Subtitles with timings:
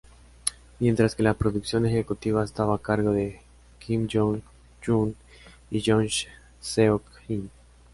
[0.79, 3.39] Mientras que la producción ejecutiva estuvo a cargo de
[3.77, 5.13] Kim Joo-hyung
[5.69, 6.09] y Young
[6.59, 7.51] Seok-in.